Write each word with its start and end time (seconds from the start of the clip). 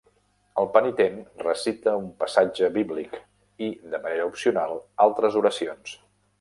El 0.61 0.69
penitent 0.77 1.19
recita 1.43 1.93
un 1.99 2.07
passatge 2.23 2.71
bíblic 2.79 3.15
i, 3.67 3.71
de 3.95 3.95
manera 4.07 4.27
opcional, 4.33 4.77
altres 5.09 5.41
oracions. 5.45 5.97